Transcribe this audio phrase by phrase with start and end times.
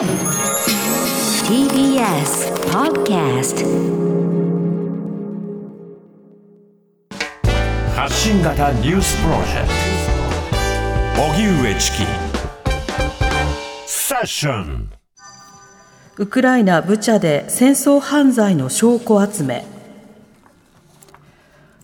[0.00, 0.08] TBS
[2.72, 3.66] Podcast
[7.94, 9.68] 発信型ニュースプロジェク
[11.16, 11.22] ト。
[11.22, 11.98] 荻上チキ。
[13.84, 14.90] セッション。
[16.16, 19.66] ウクライナ・ブチャで戦争犯罪の証拠集め。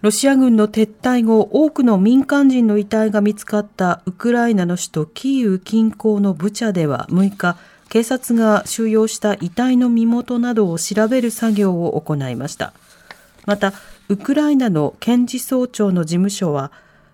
[0.01, 7.59] ロシア軍の撤退後多くの民間人の遺体が見つかったウクライナの首都キーウ近郊のブチャでは6日
[7.89, 12.73] 警察が収容した遺体の身元などを調べる作業を行いました。
[13.47, 13.73] また
[14.09, 16.73] ウクライナの検事総長の事務所は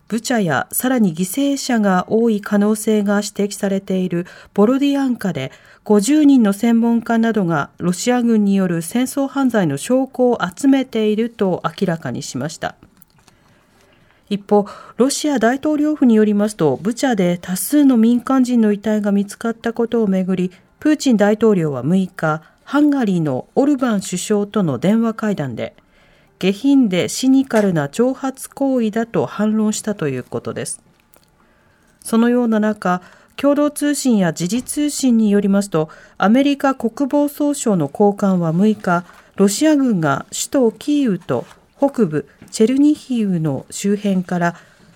[0.09, 5.53] ブチャやさらに犠牲者が多い可能性が指摘されているボロディアンカで
[5.87, 12.75] 50人の専門家などがロシア軍による戦争犯罪の証拠を集めていると明らかにしました。
[14.33, 20.51] 一方ロシア大統領府によりますとブチャで多数の民間人の遺体が見つかったことをめぐり
[20.81, 25.75] プーチン大統領は6日ハンガリーのオルバン首相との電話会談で
[26.39, 30.81] 下品でシニカルな挑発行為だと反論したということです。
[32.01, 33.01] そのような中
[33.37, 35.89] 共同通信や時事通信によりますと
[36.19, 39.05] アメリカ国防総省の高官は6日
[39.37, 41.47] ロシア軍が首都キーウと
[41.83, 44.55] 北部チェルニヒウの周辺から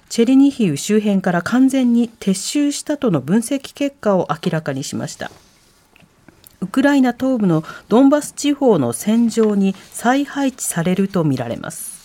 [0.08, 5.32] チェルニヒウ周辺から完全に撤収したとの分析結果を明らかにしました。
[6.60, 11.96] ウクライナ東部のドンバス地方の戦場に再配置されるとみられます。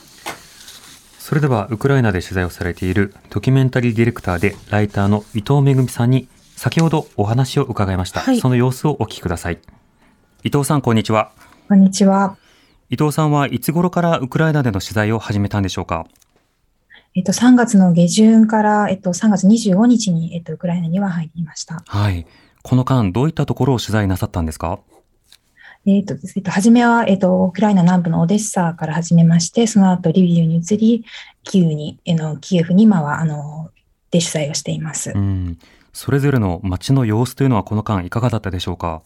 [1.20, 9.60] それではウクライナで取材をされているドキュメンタリーディレクターでライターの伊藤めぐみさんに先ほどお話を伺いました、はい、その様子をお聞きください。
[10.44, 11.32] 伊藤さんこんにちは。
[11.70, 12.36] こんにちは
[12.94, 16.06] 伊藤さんはいつ頃からウクライナでの取材を始めたんでしょうか？
[17.16, 21.82] えっと、3月の下旬から、えっと、3月25日に、えっと、ウクライナには入りました。
[21.88, 22.28] はい。
[22.64, 24.82] この間、どういったところを取材なさったんですか？
[25.86, 31.06] えっ、と、えっと、初めは、えっと、ウクライナ南部のオデッサから始めまして、その後、リビウに移り、
[31.46, 33.72] キーウに、えの、キエフに今は、あの、
[34.12, 35.14] で取材をしています。
[35.16, 35.58] うん。
[35.94, 39.02] それぞれの街の様子というのは、この間、いかがだったでしょうか？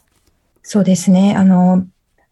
[0.63, 1.35] そうですね。
[1.35, 1.85] あの、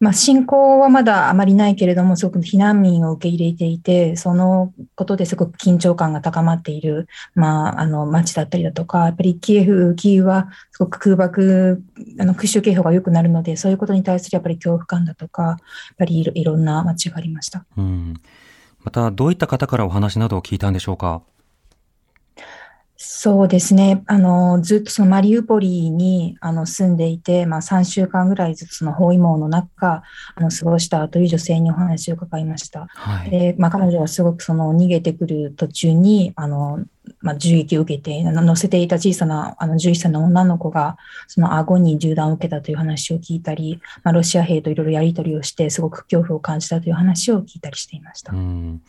[0.03, 11.81] まあ、侵攻はまだあまりないけれども、すごく避難民を受け入れていて、そのことですごく緊張感が高まっている、まあ、あの、街だったりだとか、やっぱりキエフ、キーウはすごく空爆、
[12.19, 15.57] あの、空襲警報が良くなるので、そういうことに対するやっぱり恐怖感だとか、やっ
[15.97, 17.63] ぱりいろんな街がありました。
[17.77, 18.15] うん。
[18.83, 21.21] また、どういった方からお話などを聞いたんでしょうか？
[22.95, 24.03] そうですね。
[24.05, 30.03] あの、ずっとそのマリウポリにあの住んでいて、まあ3週間ぐらいずつその包囲網の中、
[30.35, 32.87] あの過ごしたという女性にお話を伺いました。
[32.89, 36.85] はい、で、まあ彼女はすごくその逃げてくる途中に、あの、
[37.19, 48.31] まあ、銃撃を受けて、乗せていた小さなあの11歳の女の子が、その顎に銃弾を受けたという話を聞いたり、まあ、ロシア兵といろいろやり取りをして、すごく恐怖を感じたという話を聞いたりしていました。
[48.31, 48.81] うん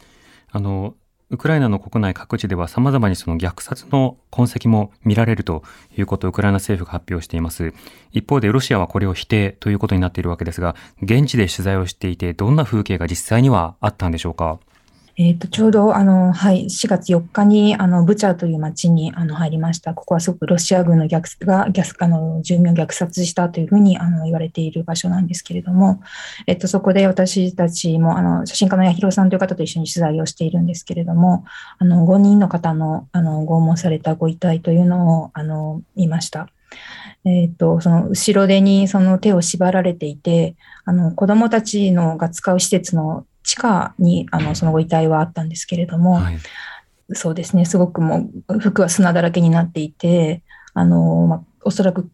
[0.54, 0.94] あの
[1.30, 5.62] ウクライナの国内各地では様々にその虐殺の痕跡も見られると
[5.96, 7.72] いうことをウクライナ政府が発表しています。
[8.12, 14.60] 一方でロシアはこれを否定ということになっているわけですが、現地で取材をしていてどんな風景が実際にはあったんでしょうか？
[15.16, 19.94] えっ、ー、と、ちょうど、あの、はい、4月4日に、あの、ブチャという町に、あの、入りました。
[19.94, 26.00] ここはすごくロシア軍の虐が、虐、あの、住民を虐殺したというふうに、あの、言われている場所なんですけれども、
[26.48, 31.44] えっと、そこで私たちも、あの、写真家の八尋さんという方と一緒に取材をしているんですけれども、
[31.78, 36.48] あの、5人の方の、あの、拷問されたご遺体というのを、あの、見ました。
[37.24, 46.38] えっ、ー、と、その後ろ手にその手を縛られていて、あの、子供たちのが使う施設の地下にあのそのご遺体はあったんですけれども、はい、
[47.12, 52.10] そうですね、すごくもう服は砂だらけになっていて、あのまあ、おそらく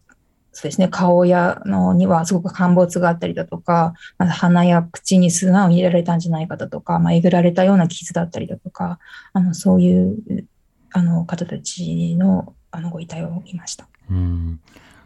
[0.52, 8.98] そうですね、顔やのにはすごく陥没があったりだとか、まあ、鼻や口に砂を入れられたんじゃないかだとか、まあ、えぐられたような傷だったりだとか、
[9.32, 10.46] あのそういう
[10.92, 13.86] あの方たちのあのご遺体を見ました。
[14.10, 14.60] うん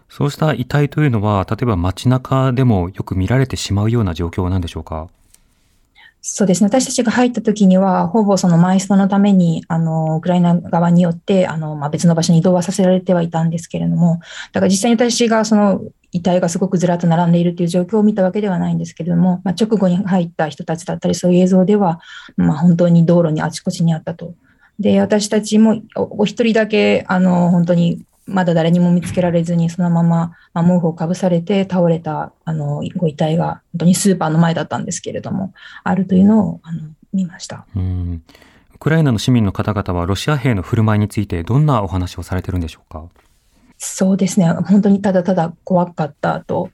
[0.08, 5.08] そうした遺体というのは、例えば街中でもよく見られてしまうような状況なんでしょうか？
[6.26, 6.68] そうですね。
[6.68, 14.20] 私たちが入った時には、ほぼその埋葬のために、あの、ウクライナ側によって、あの、まあ、別の場所に移動はさせられてはいたんですけれども、
[14.52, 15.82] だから実際に私がその
[16.12, 22.00] 遺体がすごくずらっと並んでいるという状況を見たわけではないんですけれども、まあ、直後に入った人たちだったり、そういう映像では、
[22.38, 24.32] まあ、本当に道路にあちこちにあったと。
[24.80, 38.22] で、私たちもお一人だけ、あの、本当にまだ誰にも見つけられずに、そのまま、まあ、毛布をかぶされて倒れたあのご遺体が、本当にスーパーの前だったんですけれども、あるというのをあの見ましたうん
[38.74, 43.04] ウクライナの市民の方々は、ロシア兵の振る舞いについて、どんなお話をされてるんでしょうか？
[43.78, 44.48] そうですね。
[44.50, 46.70] 本当にただただ怖かったと。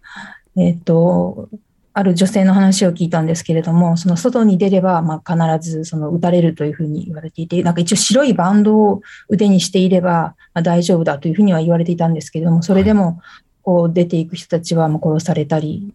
[0.56, 1.48] えっ、と、
[1.92, 13.20] ある女性の話を聞いたんですけれども、その外に出れば、まあ、必ずその撃たれるというふうに言われていて、なんか一応白いバンドを腕にしていれば、まあ、大丈夫だというふうには言われていたんですけれども、それでも
[13.62, 15.92] こう出ていく人たちはもう殺されたり、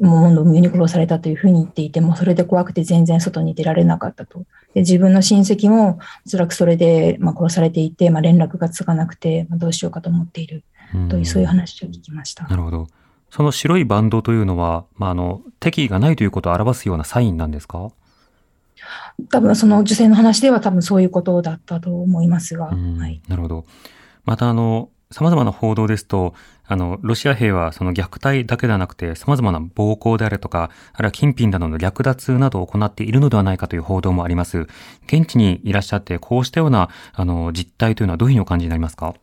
[0.00, 4.44] もう身に殺されたというふうに言っていて、もそれで怖くて全然外に出られなかったと。
[4.74, 10.64] で自分の親戚もおそらくそれでまあ殺されていて、まあ、連絡がつかなくて、まあ、どうしようかと思っている
[11.08, 12.46] という、そういう話を聞きました。
[12.48, 12.88] なるほど。
[13.34, 17.90] その白いバンドというのは、まあ、あの敵意がないということを表すようなサインなんですか？
[19.28, 22.66] 多分その女性の話では多分そういうことだったと思いますが。
[22.66, 23.64] はい、なるほど。
[24.24, 26.34] またあの様々な報道ですと、
[26.66, 34.66] あの、ロシア兵はその虐待だけではなくて、様々な暴行であるとか、あるいは金品などの略奪などを行っているのではないかという報道もあります。
[35.06, 39.14] 現地にいらっしゃって、こうしたような、あの、実態というのはどういうふうにお感じになりますか？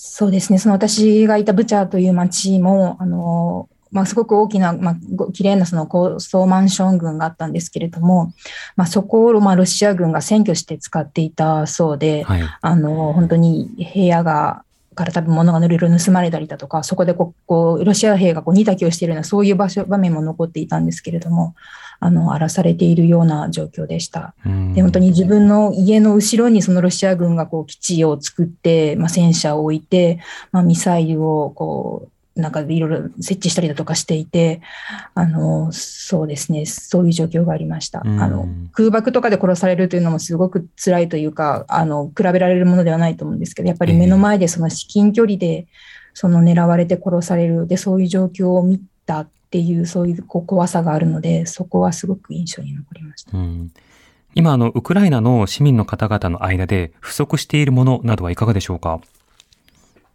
[0.00, 0.60] そうですね。
[0.60, 4.96] その私がいたブチャーという町も、あの、まあ、すごく大きな、まあ、
[5.32, 8.32] 綺麗なその高層マンション群があったんですけれども、
[8.76, 14.62] まあ、そこを、まあ、ロシア軍が占拠して使っていたそうで、はい、あの、本当に部屋が
[14.98, 21.54] から多分物がいろいろ盗まれたりだとか、そこでここロシア兵がこう煮炊きをしているような、そういう場所場面も残っていたんですけれども、
[22.00, 24.34] あの荒らされているような状況でした。
[24.74, 30.20] で本当に自分の家の後ろにそのロシア軍がこう基地を作って、まあ、戦車を置いて、
[30.52, 34.60] まあ、ミサイルをこうなんかいろいろ設置したりだとかしていて、
[35.14, 38.00] あの、そうですね、そういう状況がありました。
[38.00, 45.66] あの、空爆とかで殺されるというのもすごく辛いというか、あの、比べられるものではないと思うんですけど、やっぱり目の前でその至近距離で、
[46.14, 53.32] その狙われて殺される、で、そういう状況を見たっていう、そういうこう怖さがあるので、そこはすごく印象に残りました。
[54.34, 59.00] 今、あの、ウクライナの市民の方々の間で不足しているものなどはいかがでしょうか？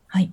[0.08, 0.31] はい。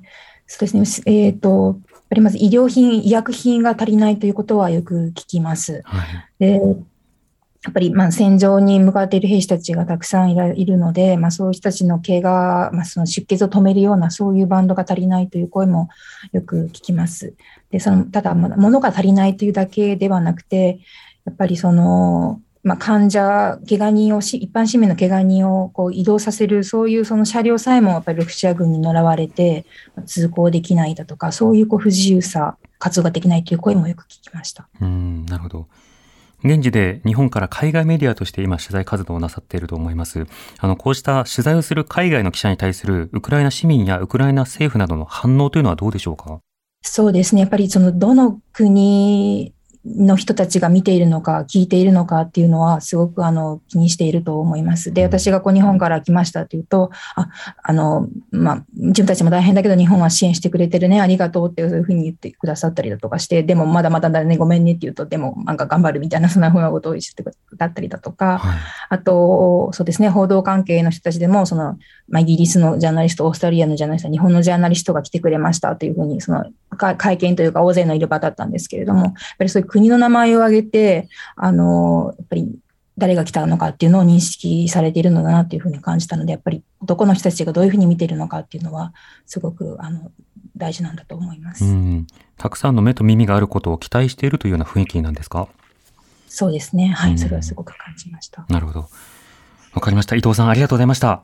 [0.50, 1.04] そうですね。
[1.06, 5.82] えっ、ー、と、やっぱりまず医療品、医薬品が足りないということはよく聞きます。
[5.84, 6.60] はい、で
[7.62, 15.88] やっぱりまあ戦場に向かっている兵士たちがたくさんいるので、まあ、そういう人たちの怪我、まあ、その出血を止めるようなそういうバンドが足りないという声も
[16.32, 17.34] よく聞きます。
[17.70, 20.80] でそのただ、物が足りないというだけではなくて、
[21.26, 29.64] やっぱりそのまあ、患者、怪我人をし、一般市民の怪我人をこう移動させる、そういうその車両さえもやっぱりロシア軍に狙われて、
[30.06, 34.68] 通行できないだとか、そういうこう不自由さ、活動ができないという声もよく聞きました。
[34.80, 35.66] うんなるほど。
[36.42, 40.26] 現地で日本から海外メディアとして今取材活動をなさっていると思います。
[40.58, 46.40] あの、こうした取材をする海外の記者に対するウクライナ市民やウクライナ政府などの反応というのはどうでしょうか？
[46.82, 47.42] そうですね。
[47.42, 49.52] やっぱりそのどの国
[49.84, 54.92] の人たちが見ているのか、聞いているのかっていうのは、すごくあの気にしていると思います。
[54.92, 57.30] で、私がこう日本から来ましたというと、あ、
[57.62, 67.24] あの、まあ、自分たちも大変だけど日本は支援してくれてるね、ありがとうっていうふうに言ってくださったりだとかして、でもまだまだだね、ごめんねって言うと、でもなんか頑張るみたいな、そんなふうなことを言って
[67.56, 68.58] だったりだとか、はい、
[68.90, 71.78] あと、そうですね、報道関係の人たちでも、その、
[72.08, 76.44] まあ、イギリスのジャーナリスト、オーストラリアのジャーナリスト、日本のジャーナリストが来てくれましたというふうに、その
[76.76, 82.58] 会見というか大勢のいる場だったんですけれども、やっぱりそういう国の名前を挙げて、あの、やっぱり
[82.98, 88.92] 誰が来たのかっていうのを認識されているのだなというふうに感じたので、やっぱりどこの人たちがどういうふうに見ているのかっていうのは、
[89.26, 90.10] すごくあの
[90.56, 91.64] 大事なんだと思います。
[92.36, 95.48] たくさんの目と耳があることを期待しているというような雰囲気なんですか？
[96.28, 96.88] そうですね。
[96.88, 97.18] はい。
[97.18, 98.44] それはすごく感じました。
[98.48, 98.88] なるほど。
[99.72, 100.14] わかりました。
[100.16, 101.22] 伊藤さん、ありがとうございました。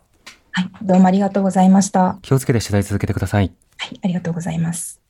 [0.52, 0.70] はい。
[0.82, 2.18] どうもありがとうございました。
[2.22, 3.52] 気をつけて取材続けてください。
[3.76, 4.00] はい。
[4.02, 5.05] ありがとうございます。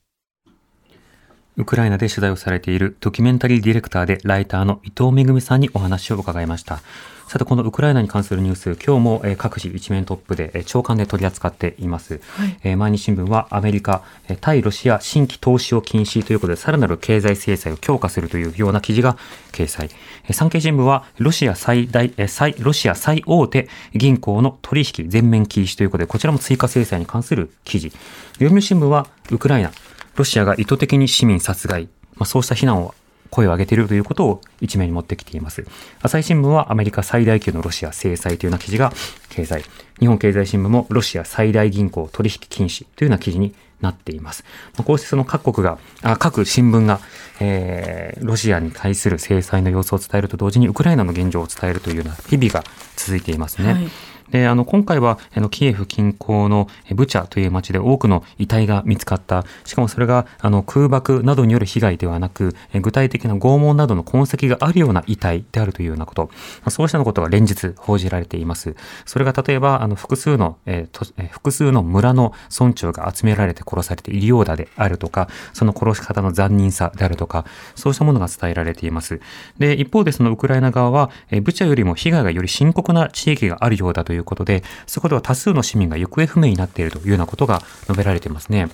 [1.58, 6.80] ウクライナで取材をされているドキュメンタリーディレクターでライターの伊藤めぐみさんにお話を伺いました。
[7.28, 12.20] さて、このウクライナに関するニュース、今日も各紙一面トップで長官で取り扱っています。
[12.62, 14.02] はい、毎日新聞はアメリカ、
[14.40, 19.16] 対ロシア新規投資を禁止ということで、さらなる経済制裁を強化するというような記事が
[19.50, 19.90] 掲載。
[20.30, 27.92] 産経新聞はロシア最大、最、ロシア最大手銀行の取引全面禁止ということで、こちらも追加制裁に関する記事。
[28.34, 29.72] 読売新聞はウクライナ、
[30.16, 32.94] ロシアが意図的に市民殺害、まあ、そうした非難を
[33.30, 35.64] 声を上げているということを一面に持ってきています。
[36.00, 38.92] 朝日新聞はアメリカ最大級のロシア制裁というような記事が
[39.28, 39.62] 掲載。
[39.99, 44.44] 日本経済新聞もロシア最大銀行取引禁止というような記事になっています。
[44.85, 47.00] こうしてその各国が、あ各新聞が、
[47.40, 52.64] えー、ロシアに対する制裁の様子を伝えると同時にウクライナの現状を伝えるというような日々が
[52.96, 53.73] 続いていますね。
[53.73, 59.45] はいで、あの、今回は、あの、キエフ近郊のブチャという町で多くの遺体が見つかった。
[59.64, 66.30] しかもそれが、あの、空爆などによる被害ではなく、具体的な拷問などの痕跡があるような遺体であるというようなこと。
[66.68, 68.75] そうしたことが連日報じられています。
[69.04, 79.21] それが例えば、あの、複数の、えーとえー、複数の村の村長が集められて殺されているようだであるとか、その殺し方の残忍さであるとか、そうしたものが伝えられています。
[79.59, 88.62] で、一方でそのウクライナ側は、えー、ブチャよりも被害がより深刻な地域があるようだということで、そこでは多数の市民が行方不明になっているというようなことが述べられていますね。
[88.62, 88.70] はい、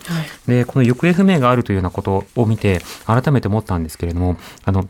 [0.47, 4.87] で、この行方不明があるというようなことを見て、改めて思ったんですけれども、あの、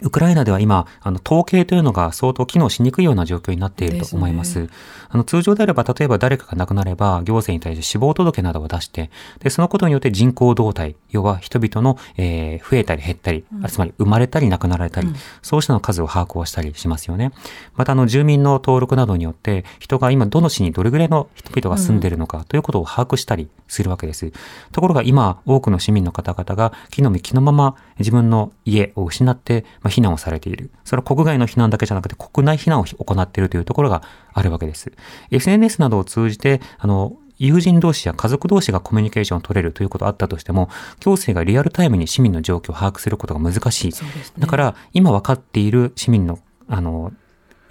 [0.00, 4.52] ウクライナでは今、あの、統計というのが相当機能しにくいような状況になっていると思います。
[4.52, 4.68] すね、
[5.10, 17.32] あの、通常であれば、例えば誰かが亡くなれば、行政に対して死亡届などを出して、で、そのことによって人口動態、要は人々の、えー、増えたり減ったり、うん、つまり生まれたり亡くなられたり、うん、そうしたの数を把握をしたりしますよね。
[17.76, 24.32] また、あの、住民の登録などによって、人が今どの市にどれぐらいの人々が住んでいるのかということを把握したりするわけです。
[24.72, 30.70] ところが今、多くの市民の方々が、木の実木のまま自分の家を失って、まあ、避難をされている。
[30.84, 34.92] それは国外の避難だけじゃなくて国内避難を行っているというところがあるわけです。
[35.30, 40.68] SNS などを通じて、あの、友人同士や家族同士がコミュニケーションを取れるということがあったとしても、
[41.00, 43.92] 行政がリアルタイムに市民の状況を把握することが難しい。
[43.92, 43.98] ね、
[44.38, 47.12] だから、今分かっている市民の、あの、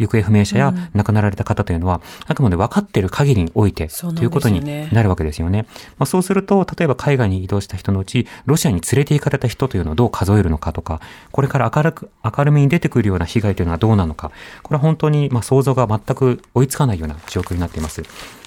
[0.01, 5.65] 行方不明者や亡くなられた方というのは、あくまで分かっている限りにおいて、ということになるわけですよね。
[5.97, 10.99] まあ、そうすると、例えば海外に移動した人のうち、ロシアに連れて行かれた人というのをどう数えるのかとか、
[11.31, 14.31] これから明るく、明るみに出てくるような被害というのはどうなのか、
[14.63, 18.03] これは本当にま想像が全く追いつかないような状況になっています。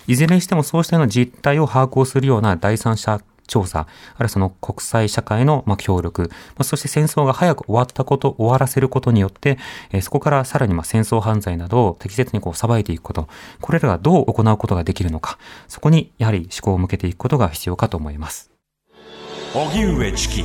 [0.07, 3.89] いずれにしてもそうしたような実態を把握するような第三者調査、ある
[4.21, 6.31] いはその国際社会の協力、
[6.63, 9.59] そして戦争が早く終わったこと、終わらせることによって、
[10.01, 13.29] そこからさらに戦争犯罪などを適切にこう裁いていくこと、
[13.61, 18.51] これらがどう行うことができるのか、そこにやはり思考を向けていくことが必要かと思います。
[19.55, 20.43] 荻上チキ